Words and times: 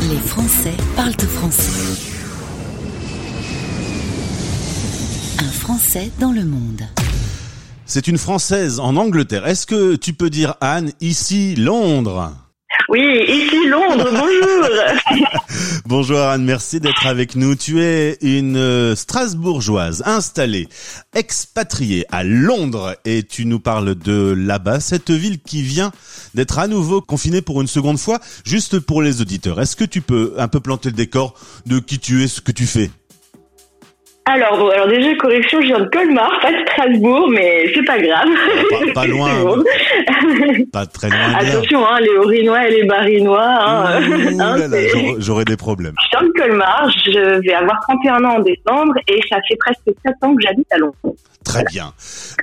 Les 0.00 0.18
Français 0.26 0.74
parlent 0.96 1.14
au 1.14 1.26
français. 1.26 2.02
Un 5.38 5.50
Français 5.52 6.10
dans 6.18 6.32
le 6.32 6.44
monde. 6.44 6.82
C'est 7.86 8.08
une 8.08 8.18
Française 8.18 8.80
en 8.80 8.96
Angleterre. 8.96 9.46
Est-ce 9.46 9.66
que 9.66 9.94
tu 9.94 10.14
peux 10.14 10.30
dire, 10.30 10.56
Anne, 10.60 10.90
ici 11.00 11.54
Londres? 11.54 12.32
Oui, 12.92 13.24
ici 13.26 13.68
Londres, 13.68 14.10
bonjour. 14.10 15.26
Bonjour 15.86 16.18
Anne, 16.20 16.44
merci 16.44 16.78
d'être 16.78 17.06
avec 17.06 17.36
nous. 17.36 17.54
Tu 17.54 17.80
es 17.80 18.18
une 18.20 18.58
euh, 18.58 18.94
Strasbourgeoise 18.94 20.02
installée, 20.04 20.68
expatriée 21.14 22.04
à 22.10 22.22
Londres 22.22 22.94
et 23.06 23.22
tu 23.22 23.46
nous 23.46 23.60
parles 23.60 23.94
de 23.94 24.34
là-bas, 24.36 24.80
cette 24.80 25.10
ville 25.10 25.38
qui 25.38 25.62
vient 25.62 25.90
d'être 26.34 26.58
à 26.58 26.68
nouveau 26.68 27.00
confinée 27.00 27.40
pour 27.40 27.62
une 27.62 27.66
seconde 27.66 27.98
fois. 27.98 28.20
Juste 28.44 28.78
pour 28.78 29.00
les 29.00 29.22
auditeurs, 29.22 29.58
est-ce 29.58 29.74
que 29.74 29.84
tu 29.84 30.02
peux 30.02 30.34
un 30.36 30.48
peu 30.48 30.60
planter 30.60 30.90
le 30.90 30.96
décor 30.96 31.32
de 31.64 31.78
qui 31.78 31.98
tu 31.98 32.22
es, 32.22 32.28
ce 32.28 32.42
que 32.42 32.52
tu 32.52 32.66
fais? 32.66 32.90
Alors, 34.24 34.56
bon, 34.56 34.68
alors 34.68 34.86
déjà, 34.86 35.14
correction, 35.16 35.60
je 35.60 35.66
viens 35.66 35.80
de 35.80 35.88
Colmar, 35.88 36.30
pas 36.40 36.52
de 36.52 36.58
Strasbourg, 36.68 37.28
mais 37.30 37.72
c'est 37.74 37.84
pas 37.84 37.98
grave. 37.98 38.28
Pas- 38.70 38.92
pas 38.94 39.06
loin, 39.08 39.42
bon. 39.42 39.64
Pas 40.72 40.86
très 40.86 41.08
loin. 41.08 41.34
Attention, 41.38 41.84
hein, 41.84 41.98
les 42.00 42.16
Orinois 42.16 42.68
et 42.68 42.70
les 42.70 42.84
Barinois. 42.84 43.42
Hein, 43.42 44.00
hein, 44.40 44.56
J'aurais 45.18 45.44
des 45.44 45.56
problèmes. 45.56 45.94
Je 46.00 46.18
viens 46.18 46.28
de 46.28 46.32
Colmar, 46.34 46.88
je 47.04 47.40
vais 47.40 47.52
avoir 47.54 47.80
31 47.88 48.24
ans 48.24 48.36
en 48.36 48.40
décembre 48.40 48.94
et 49.08 49.20
ça 49.28 49.38
fait 49.48 49.56
presque 49.56 49.82
7 50.06 50.14
ans 50.22 50.34
que 50.36 50.42
j'habite 50.42 50.68
à 50.72 50.78
Londres. 50.78 50.94
Très 51.44 51.64
bien. 51.64 51.92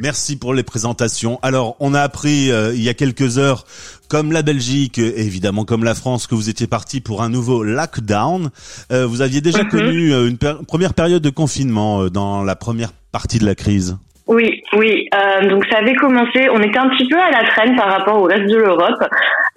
Merci 0.01 0.37
pour 0.37 0.53
les 0.53 0.63
présentations. 0.63 1.39
Alors, 1.41 1.77
on 1.79 1.93
a 1.93 2.01
appris 2.01 2.51
euh, 2.51 2.73
il 2.75 2.84
y 2.84 2.89
a 2.89 2.93
quelques 2.93 3.37
heures, 3.37 3.63
comme 4.09 4.31
la 4.31 4.41
Belgique, 4.41 4.98
évidemment 4.98 5.63
comme 5.66 5.84
la 5.84 5.95
France, 5.95 6.27
que 6.27 6.36
vous 6.36 6.49
étiez 6.49 6.68
parti 6.68 6.99
pour 6.99 7.21
un 7.21 7.29
nouveau 7.29 7.63
lockdown. 7.63 8.49
Euh, 8.91 9.05
vous 9.05 9.21
aviez 9.21 9.40
déjà 9.41 9.63
Mhm. 9.63 9.70
connu 9.70 10.13
euh, 10.13 10.27
une 10.27 10.38
per- 10.38 10.55
première 10.68 10.93
période 10.93 11.21
de 11.21 11.29
confinement 11.29 12.01
euh, 12.01 12.10
dans 12.10 12.43
la 12.43 12.55
première 12.55 12.91
partie 13.12 13.40
de 13.40 13.46
la 13.46 13.55
crise. 13.55 13.98
Oui, 14.27 14.62
oui. 14.77 15.07
euh, 15.16 15.49
donc 15.49 15.66
ça 15.71 15.79
avait 15.79 15.96
commencé. 15.96 16.49
On 16.54 16.60
était 16.62 16.77
un 16.77 16.90
petit 16.90 17.07
peu 17.07 17.18
à 17.20 17.32
la 17.32 17.48
traîne 17.49 17.76
par 17.76 17.88
rapport 17.90 18.18
au 18.21 18.26
reste 18.26 18.46
de 18.48 18.57
l'Europe, 18.57 19.04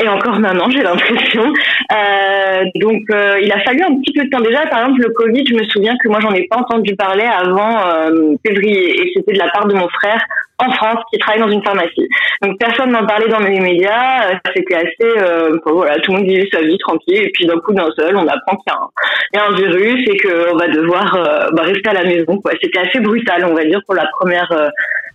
et 0.03 0.09
encore 0.09 0.39
maintenant, 0.39 0.69
j'ai 0.71 0.83
l'impression. 0.83 1.45
Euh, 1.45 2.65
donc 2.77 3.03
euh, 3.11 3.41
il 3.43 3.53
a 3.53 3.61
fallu 3.61 3.83
un 3.83 3.95
petit 4.01 4.13
peu 4.13 4.25
de 4.25 4.31
temps. 4.31 4.41
Déjà, 4.41 4.67
par 4.67 4.81
exemple, 4.81 5.03
le 5.03 5.11
Covid, 5.11 5.45
je 5.49 5.55
me 5.55 5.65
souviens 5.65 5.95
que 6.03 6.09
moi, 6.09 6.21
j'en 6.21 6.33
ai 6.33 6.47
pas 6.49 6.57
entendu 6.57 6.95
parler 6.97 7.25
avant 7.25 7.87
euh, 7.87 8.35
février, 8.47 9.01
et 9.01 9.11
c'était 9.15 9.33
de 9.35 9.39
la 9.39 9.49
part 9.51 9.67
de 9.67 9.75
mon 9.75 9.89
frère 9.89 10.23
en 10.59 10.71
France 10.73 11.01
qui 11.13 11.19
travaille 11.19 11.41
dans 11.41 11.51
une 11.51 11.65
pharmacie. 11.65 12.09
Donc 12.43 12.59
personne 12.59 12.91
n'en 12.91 13.05
parlait 13.07 13.29
dans 13.29 13.41
les 13.41 13.59
médias. 13.61 14.31
euh, 14.31 14.35
C'était 14.55 14.77
assez, 14.77 15.13
euh, 15.19 15.59
bon, 15.65 15.73
voilà, 15.75 15.97
tout 16.01 16.13
le 16.13 16.19
monde 16.19 16.27
vivait 16.27 16.49
sa 16.53 16.61
vie 16.61 16.79
tranquille, 16.79 17.23
et 17.23 17.31
puis 17.35 17.47
d'un 17.47 17.59
coup 17.59 17.73
d'un 17.73 17.91
seul, 17.97 18.17
on 18.17 18.27
apprend 18.27 18.57
qu'il 18.57 18.73
y 18.73 19.37
y 19.37 19.39
a 19.39 19.47
un 19.47 19.55
virus 19.55 20.09
et 20.09 20.17
qu'on 20.19 20.57
va 20.57 20.69
devoir 20.69 21.15
euh, 21.15 21.49
bah, 21.53 21.63
rester 21.63 21.89
à 21.89 21.95
la 21.95 22.05
maison. 22.05 22.41
C'était 22.63 22.81
assez 22.81 23.01
brutal, 23.01 23.45
on 23.45 23.55
va 23.55 23.65
dire, 23.65 23.81
pour 23.87 23.95
la 23.95 24.07
première, 24.19 24.51
euh, 24.53 24.69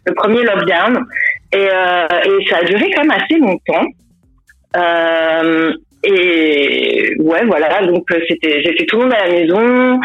le 0.05 0.13
premier 0.13 0.43
lockdown. 0.43 1.05
Et, 1.53 1.67
euh, 1.71 2.07
et 2.25 2.45
ça 2.49 2.57
a 2.57 2.63
duré 2.63 2.91
quand 2.93 3.03
même 3.03 3.11
assez 3.11 3.39
longtemps. 3.39 3.85
Euh, 4.75 5.73
et 6.03 7.15
ouais, 7.19 7.45
voilà. 7.45 7.85
Donc 7.85 8.11
euh, 8.11 8.19
c'était, 8.27 8.61
j'étais 8.63 8.85
tout 8.85 8.97
le 8.97 9.03
monde 9.03 9.13
à 9.13 9.27
la 9.27 9.33
maison. 9.33 9.99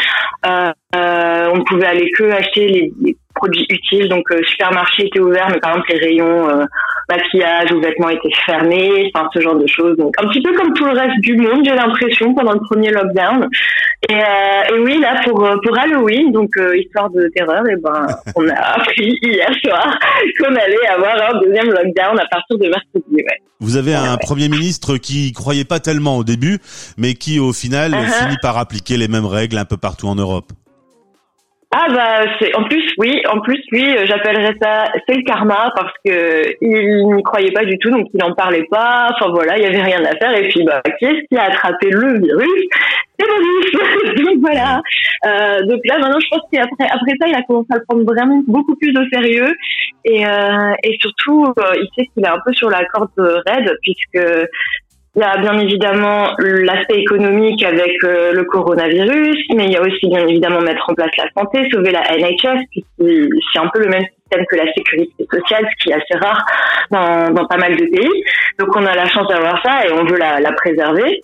Euh, 0.46 0.72
euh, 0.96 1.50
on 1.54 1.64
pouvait 1.64 1.86
aller 1.86 2.10
que 2.10 2.24
acheter 2.30 2.68
les, 2.68 2.92
les 3.02 3.16
produits 3.34 3.66
utiles. 3.68 4.08
Donc 4.08 4.30
euh, 4.30 4.42
supermarché 4.44 5.06
était 5.06 5.20
ouvert, 5.20 5.48
mais 5.50 5.60
par 5.60 5.72
exemple 5.72 5.92
les 5.92 5.98
rayons 5.98 6.48
euh, 6.48 6.64
maquillage 7.08 7.72
ou 7.72 7.80
vêtements 7.80 8.08
étaient 8.10 8.34
fermés. 8.46 9.10
Enfin 9.14 9.28
ce 9.34 9.40
genre 9.40 9.56
de 9.56 9.66
choses. 9.66 9.96
Donc 9.96 10.14
un 10.22 10.28
petit 10.28 10.42
peu 10.42 10.52
comme 10.54 10.72
tout 10.74 10.84
le 10.84 10.92
reste 10.92 11.20
du 11.20 11.36
monde, 11.36 11.62
j'ai 11.64 11.74
l'impression 11.74 12.34
pendant 12.34 12.52
le 12.52 12.60
premier 12.60 12.90
lockdown. 12.90 13.48
Et, 14.08 14.14
euh, 14.14 14.76
et 14.76 14.78
oui, 14.80 14.98
là 15.00 15.20
pour 15.24 15.44
euh, 15.44 15.56
pour 15.64 15.78
Halloween, 15.78 16.32
donc 16.32 16.50
euh, 16.56 16.76
histoire 16.76 17.08
de 17.10 17.30
terreur, 17.34 17.62
et 17.68 17.76
ben 17.76 18.06
on 18.36 18.48
a 18.48 18.54
appris 18.54 19.16
hier 19.22 19.50
soir 19.64 19.98
qu'on 20.40 20.54
allait 20.54 20.86
avoir 20.88 21.34
un 21.34 21.40
deuxième 21.40 21.70
lockdown 21.70 22.18
à 22.18 22.26
partir 22.30 22.58
de 22.58 22.68
mercredi. 22.68 23.14
Ouais. 23.14 23.38
Vous 23.60 23.76
avez 23.76 23.94
un 23.94 24.16
Premier 24.16 24.48
ministre 24.48 24.96
qui 24.96 25.28
y 25.28 25.32
croyait 25.32 25.64
pas 25.64 25.78
tellement 25.78 26.16
au 26.16 26.24
début, 26.24 26.58
mais 26.98 27.14
qui 27.14 27.38
au 27.38 27.52
final 27.52 27.92
Uh-huh. 27.92 28.24
finit 28.24 28.36
par 28.42 28.58
appliquer 28.58 28.96
les 28.96 29.08
mêmes 29.08 29.26
règles 29.26 29.58
un 29.58 29.64
peu 29.64 29.76
partout 29.76 30.08
en 30.08 30.14
Europe. 30.14 30.52
Ah 31.74 31.86
bah 31.88 32.30
c'est 32.38 32.54
en 32.54 32.64
plus 32.64 32.84
oui 32.98 33.22
en 33.30 33.40
plus 33.40 33.58
lui 33.70 33.96
euh, 33.96 34.04
j'appellerais 34.04 34.54
ça 34.60 34.84
c'est 35.08 35.14
le 35.14 35.22
karma 35.22 35.72
parce 35.74 35.94
que 36.04 36.42
il 36.60 37.06
n'y 37.14 37.22
croyait 37.22 37.50
pas 37.52 37.64
du 37.64 37.78
tout 37.78 37.88
donc 37.88 38.08
il 38.12 38.20
n'en 38.20 38.34
parlait 38.34 38.66
pas. 38.70 39.08
Enfin 39.14 39.30
voilà 39.32 39.56
il 39.56 39.62
y 39.64 39.66
avait 39.66 39.80
rien 39.80 40.04
à 40.04 40.14
faire. 40.18 40.36
Et 40.36 40.48
puis 40.48 40.64
bah 40.64 40.82
qui 40.98 41.06
est-ce 41.06 41.26
qui 41.30 41.36
a 41.38 41.44
attrapé 41.44 41.88
le 41.88 42.20
virus? 42.20 42.68
C'est 43.18 43.26
Boris 43.26 44.16
donc 44.26 44.36
voilà. 44.42 44.82
Euh, 45.24 45.64
donc 45.64 45.80
là 45.86 45.98
maintenant 45.98 46.20
je 46.20 46.28
pense 46.28 46.42
qu'après 46.52 46.84
après 46.90 47.12
ça 47.18 47.28
il 47.28 47.34
a 47.34 47.42
commencé 47.42 47.68
à 47.70 47.76
le 47.76 47.84
prendre 47.88 48.04
vraiment 48.04 48.42
beaucoup 48.46 48.76
plus 48.76 48.90
au 48.90 49.08
sérieux. 49.10 49.54
Et 50.04 50.26
euh, 50.26 50.74
et 50.82 50.98
surtout 51.00 51.46
euh, 51.58 51.72
il 51.76 51.88
sait 51.96 52.06
qu'il 52.12 52.22
est 52.22 52.28
un 52.28 52.40
peu 52.44 52.52
sur 52.52 52.68
la 52.68 52.84
corde 52.84 53.10
raide 53.16 53.74
puisque 53.80 54.28
il 55.14 55.20
y 55.20 55.24
a 55.24 55.36
bien 55.36 55.58
évidemment 55.58 56.34
l'aspect 56.38 57.00
économique 57.00 57.62
avec 57.62 57.92
euh, 58.04 58.32
le 58.32 58.44
coronavirus, 58.44 59.36
mais 59.54 59.66
il 59.66 59.72
y 59.72 59.76
a 59.76 59.82
aussi 59.82 60.08
bien 60.08 60.26
évidemment 60.26 60.60
mettre 60.60 60.88
en 60.88 60.94
place 60.94 61.10
la 61.18 61.26
santé, 61.36 61.68
sauver 61.70 61.92
la 61.92 62.00
NHS, 62.16 62.64
qui 62.72 62.84
c'est 62.98 63.58
un 63.58 63.68
peu 63.68 63.80
le 63.80 63.88
même 63.88 64.04
système 64.04 64.46
que 64.46 64.56
la 64.56 64.72
sécurité 64.72 65.26
sociale, 65.30 65.68
ce 65.70 65.84
qui 65.84 65.90
est 65.90 65.94
assez 65.94 66.16
rare 66.18 66.42
dans, 66.90 67.46
pas 67.46 67.58
mal 67.58 67.76
de 67.76 67.84
pays. 67.84 68.24
Donc 68.58 68.74
on 68.74 68.86
a 68.86 68.94
la 68.94 69.06
chance 69.06 69.28
d'avoir 69.28 69.62
ça 69.62 69.86
et 69.86 69.92
on 69.92 70.04
veut 70.04 70.16
la, 70.16 70.40
la 70.40 70.52
préserver. 70.52 71.20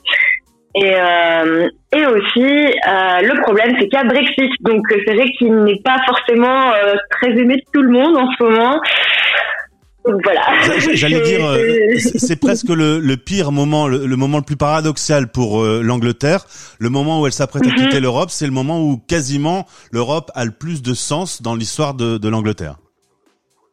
Et, 0.75 0.95
euh, 0.95 1.69
et 1.97 2.07
aussi, 2.07 2.45
euh, 2.45 3.21
le 3.23 3.41
problème, 3.43 3.75
c'est 3.79 3.89
qu'il 3.89 3.95
y 3.95 4.03
a 4.03 4.05
Brexit. 4.05 4.51
Donc 4.61 4.85
c'est 4.91 5.15
vrai 5.15 5.25
qu'il 5.39 5.55
n'est 5.65 5.81
pas 5.83 5.97
forcément 6.07 6.73
euh, 6.73 6.95
très 7.11 7.31
aimé 7.31 7.57
de 7.57 7.63
tout 7.73 7.83
le 7.83 7.91
monde 7.91 8.17
en 8.17 8.31
ce 8.33 8.43
moment. 8.43 8.81
Donc 10.09 10.21
voilà. 10.25 10.41
J'allais 10.95 11.21
dire, 11.21 11.45
euh, 11.45 11.99
C'est- 11.99 12.37
presque 12.37 12.69
le, 12.71 12.99
le 12.99 13.17
pire 13.17 13.53
moment, 13.53 13.87
le, 13.89 14.07
le 14.07 14.17
moment 14.17 14.39
le 14.39 14.43
plus 14.45 14.57
paradoxal 14.57 15.31
pour 15.31 15.63
euh, 15.63 15.83
l'Angleterre. 15.83 16.47
Le 16.79 16.89
moment 16.91 17.21
où 17.21 17.27
elle 17.27 17.33
s'apprête 17.33 17.65
à 17.67 17.71
Mhm. 17.71 17.75
quitter 17.77 18.01
l'Europe, 18.01 18.31
c'est 18.31 18.47
le 18.47 18.53
moment 18.53 18.83
où 18.83 18.97
quasiment 18.97 19.67
l'Europe 19.93 20.31
a 20.35 20.45
le 20.45 20.51
plus 20.53 20.83
de 20.83 20.95
sens 20.95 21.43
dans 21.43 21.55
l'histoire 21.55 21.95
de, 21.95 22.17
de 22.19 22.29
l'Angleterre. 22.29 22.77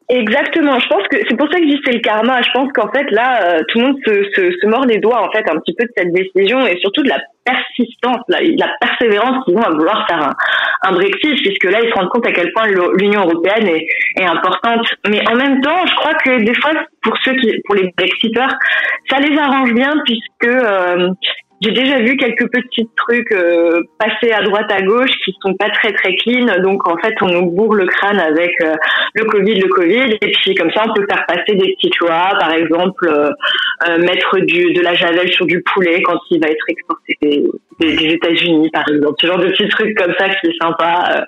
Exactement. 0.08 0.80
Je 0.80 0.88
pense 0.88 1.08
que 1.08 1.18
c'est 1.28 1.36
pour 1.36 1.48
ça 1.52 1.58
que 1.60 1.64
je 1.64 1.70
dis 1.76 1.82
c'est 1.84 1.94
le 1.94 2.00
karma. 2.00 2.42
Je 2.42 2.52
pense 2.52 2.72
qu'en 2.74 2.92
fait 2.92 3.10
là, 3.10 3.42
euh, 3.44 3.60
tout 3.68 3.80
le 3.80 3.86
monde 3.86 3.98
se, 4.06 4.14
se, 4.36 4.52
se 4.62 4.68
mord 4.68 4.86
les 4.86 5.00
doigts 5.00 5.22
en 5.28 5.32
fait 5.32 5.50
un 5.50 5.58
petit 5.60 5.74
peu 5.76 5.86
de 5.86 5.92
cette 5.98 6.14
décision 6.14 6.66
et 6.68 6.78
surtout 6.80 7.02
de 7.02 7.10
la 7.10 7.20
persistance, 7.44 8.22
la, 8.28 8.40
la 8.42 8.70
persévérance 8.80 9.44
qu'ils 9.46 9.56
ont 9.56 9.64
à 9.64 9.70
vouloir 9.70 10.06
faire 10.08 10.22
un, 10.22 10.34
un 10.90 10.92
Brexit, 10.94 11.42
puisque 11.42 11.64
là 11.66 11.80
ils 11.82 11.90
se 11.90 11.96
rendent 11.96 12.10
compte 12.10 12.28
à 12.28 12.32
quel 12.32 12.52
point 12.54 12.68
l'Union 12.98 13.22
européenne 13.22 13.68
est, 13.68 13.88
est 14.20 14.26
importante. 14.26 14.86
Mais 15.10 15.28
en 15.28 15.36
même 15.36 15.62
temps, 15.62 15.86
je 15.88 15.96
crois 15.96 16.14
que 16.16 16.44
des 16.44 16.56
fois 16.56 16.72
pour 17.02 17.18
ceux 17.24 17.34
qui, 17.38 17.60
pour 17.66 17.76
les 17.76 17.92
Brexiteurs, 17.98 18.54
ça 19.10 19.20
les 19.20 19.38
arrange 19.38 19.74
bien 19.74 19.94
puisque 20.06 20.46
euh, 20.46 21.10
j'ai 21.62 21.72
déjà 21.72 22.00
vu 22.00 22.18
quelques 22.18 22.50
petits 22.52 22.88
trucs 22.98 23.32
euh, 23.32 23.82
passer 23.98 24.32
à 24.34 24.42
droite 24.44 24.70
à 24.72 24.82
gauche 24.82 25.12
qui 25.24 25.34
sont 25.42 25.54
pas 25.56 25.70
très 25.70 25.94
très 25.94 26.16
clean. 26.18 26.46
Donc 26.62 26.88
en 26.88 26.98
fait, 26.98 27.14
on 27.22 27.28
nous 27.28 27.50
bourre 27.52 27.76
le 27.76 27.86
crâne 27.88 28.20
avec 28.20 28.52
euh, 28.62 28.76
le 29.14 29.24
Covid, 29.26 29.56
le 29.60 29.68
Covid, 29.70 30.18
et 30.22 30.32
puis 30.32 30.54
comme 30.56 30.72
ça, 30.72 30.84
on 30.90 30.94
peut 30.94 31.06
faire 31.10 31.26
passer 31.28 31.56
des 31.56 31.74
petites 31.76 31.98
lois, 32.00 32.30
par 32.40 32.52
exemple, 32.52 33.08
euh, 33.08 33.30
euh, 33.88 33.98
mettre 34.00 34.40
du 34.40 34.74
de 34.74 34.82
la 34.82 34.94
javel 34.96 35.32
sur 35.32 35.46
du 35.46 35.62
poulet 35.74 36.02
quand 36.02 36.18
il 36.30 36.42
va 36.42 36.48
être 36.48 36.66
exporté 36.68 37.18
des, 37.22 37.44
des, 37.80 37.96
des 37.96 38.14
États-Unis, 38.16 38.70
par 38.72 38.84
exemple. 38.90 39.16
Ce 39.22 39.28
genre 39.28 39.40
de 39.40 39.48
petits 39.48 39.68
trucs 39.70 39.96
comme 39.98 40.14
ça 40.20 40.28
qui 40.30 40.48
est 40.48 40.58
sympa, 40.62 41.04
euh, 41.16 41.22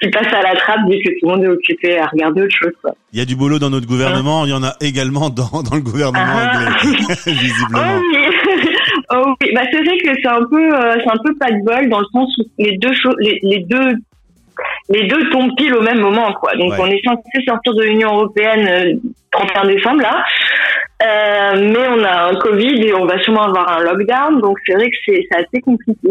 qui 0.00 0.08
passe 0.10 0.32
à 0.32 0.42
la 0.42 0.54
trappe 0.56 0.80
vu 0.88 0.96
que 1.04 1.10
tout 1.18 1.26
le 1.26 1.28
monde 1.28 1.44
est 1.44 1.48
occupé 1.48 1.98
à 1.98 2.06
regarder 2.06 2.42
autre 2.42 2.56
chose. 2.56 2.72
Quoi. 2.82 2.92
Il 3.12 3.18
y 3.18 3.22
a 3.22 3.24
du 3.24 3.36
boulot 3.36 3.58
dans 3.58 3.70
notre 3.70 3.86
gouvernement, 3.86 4.46
il 4.46 4.50
y 4.50 4.54
en 4.54 4.62
a 4.62 4.74
également 4.80 5.28
dans, 5.30 5.62
dans 5.62 5.74
le 5.76 5.82
gouvernement 5.82 6.24
Ah. 6.24 6.56
anglais, 6.56 6.94
Oh 7.10 7.12
visiblement. 7.26 7.98
oui, 8.00 8.16
oh 9.12 9.34
oui. 9.40 9.50
Bah, 9.54 9.62
c'est 9.70 9.82
vrai 9.82 9.96
que 9.98 10.08
c'est 10.22 10.28
un 10.28 10.44
peu, 10.50 10.74
euh, 10.74 10.94
c'est 11.02 11.10
un 11.10 11.22
peu 11.24 11.34
pas 11.38 11.50
de 11.50 11.62
bol 11.64 11.88
dans 11.88 12.00
le 12.00 12.06
sens 12.12 12.36
où 12.38 12.42
les 12.58 12.76
deux 12.78 12.92
choses, 12.94 13.14
les, 13.18 13.38
les 13.42 13.60
deux, 13.60 13.92
les 14.90 15.06
deux 15.06 15.28
tombent 15.30 15.54
pile 15.56 15.74
au 15.74 15.82
même 15.82 16.00
moment, 16.00 16.32
quoi. 16.34 16.54
Donc 16.56 16.72
Ouais. 16.72 16.78
on 16.80 16.86
est 16.86 17.02
censé 17.04 17.44
sortir 17.46 17.74
de 17.74 17.82
l'Union 17.84 18.12
européenne 18.14 18.68
euh, 18.68 19.08
31 19.32 19.66
décembre 19.66 20.02
là, 20.02 20.24
Euh, 21.02 21.70
mais 21.72 21.88
on 21.88 22.04
a 22.04 22.30
un 22.30 22.34
Covid 22.34 22.86
et 22.86 22.92
on 22.92 23.06
va 23.06 23.18
sûrement 23.22 23.44
avoir 23.44 23.78
un 23.78 23.80
lockdown, 23.82 24.38
donc 24.42 24.58
c'est 24.66 24.74
vrai 24.74 24.90
que 24.90 24.96
c'est 25.06 25.22
c'est 25.30 25.38
assez 25.38 25.60
compliqué. 25.62 26.10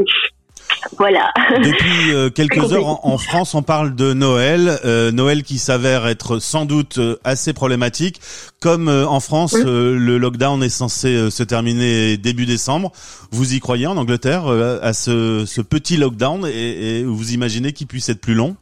Voilà. 0.98 1.32
Depuis 1.58 2.14
euh, 2.14 2.30
quelques 2.30 2.74
heures 2.74 2.88
en, 2.88 3.00
en 3.04 3.18
France, 3.18 3.54
on 3.56 3.62
parle 3.62 3.96
de 3.96 4.14
Noël, 4.14 4.80
euh, 4.86 5.12
Noël 5.12 5.44
qui 5.44 5.58
s'avère 5.58 6.08
être 6.08 6.40
sans 6.40 6.66
doute 6.66 6.98
euh, 6.98 7.16
assez 7.24 7.54
problématique. 7.54 8.22
Comme 8.62 8.88
euh, 8.88 9.06
en 9.06 9.20
France, 9.20 9.54
Oui. 9.54 9.64
le 9.66 10.18
lockdown 10.18 10.62
est 10.64 10.70
censé 10.70 11.30
se 11.32 11.44
terminer 11.44 12.18
début 12.18 12.46
décembre. 12.46 12.92
Vous 13.32 13.54
y 13.54 13.60
croyez 13.60 13.88
en 13.88 13.98
Angleterre 13.98 14.48
à 14.48 14.94
ce, 14.94 15.44
ce 15.46 15.62
petit 15.62 15.98
lockdown 15.98 16.46
et, 16.46 17.00
et 17.00 17.04
vous 17.04 17.34
imaginez 17.34 17.74
qu'il 17.74 17.88
puisse 17.88 18.10
être 18.10 18.22
plus 18.22 18.34
long? 18.34 18.56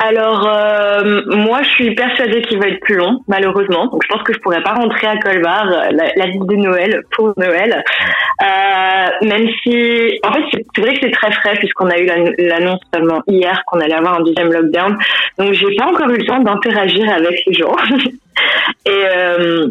Alors, 0.00 0.46
euh, 0.46 1.22
moi, 1.28 1.62
je 1.62 1.68
suis 1.70 1.94
persuadée 1.94 2.42
qu'il 2.42 2.58
va 2.58 2.66
être 2.66 2.80
plus 2.80 2.96
long, 2.96 3.20
malheureusement. 3.28 3.86
Donc, 3.86 4.02
je 4.02 4.08
pense 4.08 4.22
que 4.24 4.34
je 4.34 4.38
pourrais 4.40 4.62
pas 4.62 4.74
rentrer 4.74 5.06
à 5.06 5.16
Colmar 5.18 5.66
la, 5.66 6.10
la 6.16 6.26
vie 6.26 6.38
de 6.40 6.56
Noël 6.56 7.00
pour 7.12 7.32
Noël. 7.38 7.82
Euh, 8.42 9.26
même 9.26 9.48
si, 9.62 10.18
en 10.24 10.32
fait, 10.32 10.64
c'est 10.74 10.82
vrai 10.82 10.94
que 10.94 11.00
c'est 11.02 11.12
très 11.12 11.32
frais 11.32 11.54
puisqu'on 11.54 11.88
a 11.88 11.98
eu 11.98 12.06
l'annonce 12.38 12.80
seulement 12.92 13.22
hier 13.26 13.62
qu'on 13.66 13.80
allait 13.80 13.94
avoir 13.94 14.20
un 14.20 14.22
deuxième 14.22 14.52
lockdown. 14.52 14.96
Donc, 15.38 15.52
j'ai 15.52 15.74
pas 15.76 15.86
encore 15.86 16.10
eu 16.10 16.18
le 16.18 16.26
temps 16.26 16.40
d'interagir 16.40 17.08
avec 17.10 17.42
les 17.46 17.54
gens. 17.54 17.76
Et 18.86 18.90
euh, 18.90 19.66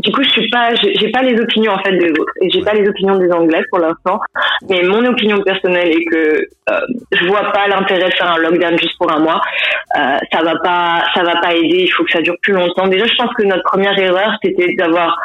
du 0.00 0.12
coup, 0.12 0.22
je 0.22 0.28
suis 0.28 0.48
pas, 0.50 0.74
j'ai 0.76 1.10
pas 1.10 1.22
les 1.22 1.40
opinions 1.40 1.72
en 1.72 1.82
fait 1.82 1.96
des 1.96 2.10
autres 2.10 2.32
et 2.40 2.48
j'ai 2.50 2.62
pas 2.62 2.72
les 2.72 2.88
opinions 2.88 3.16
des 3.16 3.32
Anglais 3.32 3.62
pour 3.68 3.80
l'instant. 3.80 4.20
Mais 4.68 4.82
mon 4.82 5.04
opinion 5.04 5.40
personnelle 5.42 5.88
est 5.88 6.04
que 6.04 6.46
euh, 6.70 6.80
je 7.10 7.26
vois 7.26 7.50
pas 7.52 7.66
l'intérêt 7.66 8.08
de 8.08 8.14
faire 8.14 8.30
un 8.30 8.38
lockdown 8.38 8.78
juste 8.78 8.96
pour 8.96 9.10
un 9.10 9.18
mois. 9.18 9.40
Euh, 9.98 10.18
ça 10.32 10.42
va 10.44 10.54
pas, 10.62 11.02
ça 11.14 11.24
va 11.24 11.40
pas 11.40 11.52
aider. 11.52 11.82
Il 11.82 11.88
faut 11.88 12.04
que 12.04 12.12
ça 12.12 12.20
dure 12.20 12.36
plus 12.42 12.52
longtemps. 12.52 12.86
Déjà, 12.86 13.06
je 13.06 13.14
pense 13.16 13.34
que 13.34 13.42
notre 13.42 13.64
première 13.64 13.98
erreur, 13.98 14.36
c'était 14.42 14.72
d'avoir 14.76 15.18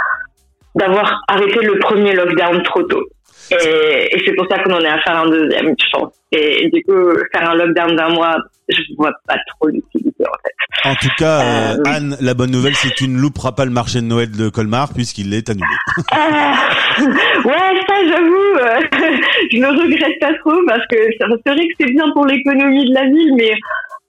d'avoir 0.75 1.22
arrêté 1.28 1.60
le 1.62 1.80
premier 1.80 2.14
lockdown 2.14 2.64
trop 2.64 2.84
tôt. 2.84 3.04
Et, 3.52 4.16
et 4.16 4.24
c'est 4.25 4.34
pour 4.34 4.48
ça 4.50 4.60
qu'on 4.60 4.74
en 4.74 4.80
est 4.80 4.88
à 4.88 5.00
faire 5.02 5.18
un 5.18 5.30
deuxième, 5.30 5.75
je 5.78 5.86
pense. 5.92 6.14
Et 6.31 6.70
du 6.70 6.84
coup, 6.84 7.14
faire 7.31 7.52
un 7.52 7.56
lockdown 7.56 7.96
d'un 7.96 8.10
mois, 8.10 8.38
je 8.70 8.81
vois 8.98 9.12
pas 9.28 9.36
trop 9.48 9.68
l'utilité 9.68 10.24
en 10.25 10.38
fait. 10.44 10.90
En 10.90 10.96
tout 10.96 11.14
cas, 11.18 11.42
euh, 11.42 11.78
euh 11.78 11.84
Anne, 11.86 12.18
la 12.20 12.34
bonne 12.34 12.52
nouvelle, 12.52 12.75
c'est 12.75 12.90
que 12.90 12.96
tu 12.96 13.08
ne 13.08 13.18
louperas 13.18 13.52
pas 13.52 13.66
le 13.66 13.72
marché 13.72 14.02
de 14.02 14.06
Noël 14.06 14.31
de 14.31 14.50
Colmar 14.50 14.94
puisqu'il 14.94 15.34
est 15.34 15.50
annulé. 15.50 15.66
Euh, 16.14 17.06
ouais, 17.46 17.81
ça, 17.88 17.96
j'avoue, 18.08 18.58
euh, 18.60 18.81
je 19.52 19.58
le 19.60 19.68
regrette 19.68 20.19
pas 20.19 20.34
trop 20.40 20.60
parce 20.68 20.86
que 20.88 20.98
c'est 21.19 21.28
vrai 21.28 21.68
que 21.68 21.74
c'est 21.80 21.92
bien 21.92 22.10
pour 22.14 22.26
l'économie 22.26 22.90
de 22.90 22.94
la 22.94 23.06
ville, 23.06 23.36
mais 23.38 23.52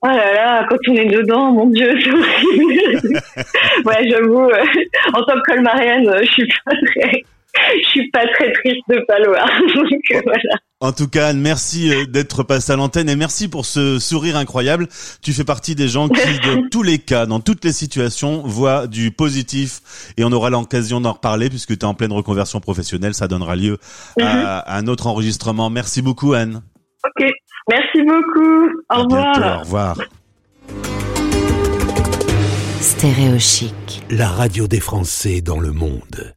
Oh 0.06 0.08
là 0.08 0.34
là, 0.34 0.66
quand 0.68 0.76
on 0.88 0.94
est 0.94 1.06
dedans, 1.06 1.50
mon 1.50 1.66
Dieu, 1.70 1.98
c'est 1.98 2.10
horrible. 2.10 3.20
ouais, 3.86 4.10
j'avoue, 4.10 4.50
en 5.14 5.22
tant 5.22 5.34
que 5.40 5.52
colmarienne, 5.52 6.14
je 6.20 6.30
suis 6.30 6.48
pas 6.64 6.74
très, 6.86 7.24
je 7.82 7.88
suis 7.88 8.10
pas 8.10 8.26
très 8.34 8.52
triste 8.52 8.82
de 8.90 9.02
pas 9.06 9.18
le 9.18 9.28
voir. 9.28 9.48
Donc, 9.74 10.22
voilà. 10.24 10.58
En 10.80 10.92
tout 10.92 11.08
cas, 11.08 11.28
Anne, 11.28 11.40
merci 11.40 11.90
euh, 11.90 12.04
d'être 12.04 12.42
passée 12.42 12.72
à 12.72 12.76
l'antenne 12.76 13.08
et 13.08 13.16
merci 13.16 13.48
pour 13.48 13.64
ce 13.64 13.98
sourire 13.98 14.36
incroyable. 14.36 14.88
Tu 15.22 15.32
fais 15.32 15.44
partie 15.44 15.74
des 15.74 15.88
gens 15.88 16.10
qui, 16.10 16.38
dans 16.40 16.68
tous 16.70 16.82
les 16.82 16.98
cas, 16.98 17.24
dans 17.24 17.40
toutes 17.40 17.64
les 17.64 17.72
situations, 17.72 18.42
voient 18.44 18.86
du 18.86 19.10
positif 19.10 20.12
et 20.18 20.24
on 20.24 20.32
aura 20.32 20.50
l'occasion 20.50 21.00
d'en 21.00 21.12
reparler 21.12 21.48
puisque 21.48 21.78
tu 21.78 21.78
es 21.78 21.84
en 21.84 21.94
pleine 21.94 22.12
reconversion 22.12 22.60
professionnelle. 22.60 23.14
Ça 23.14 23.28
donnera 23.28 23.56
lieu 23.56 23.78
à, 24.20 24.80
mhm. 24.80 24.86
un 24.86 24.86
autre 24.88 25.06
enregistrement. 25.06 25.70
Merci 25.70 26.02
beaucoup, 26.02 26.34
Anne. 26.34 26.60
Ok, 27.06 27.30
merci 27.70 28.02
beaucoup. 28.02 28.68
Au 28.90 29.02
revoir. 29.04 29.56
au 29.56 29.60
revoir. 29.60 29.96
Stéréo 32.80 33.38
chic. 33.38 34.02
La 34.10 34.28
radio 34.28 34.66
des 34.66 34.80
Français 34.80 35.40
dans 35.40 35.60
le 35.60 35.72
monde. 35.72 36.34